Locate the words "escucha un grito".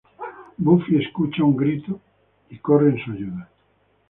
0.97-1.99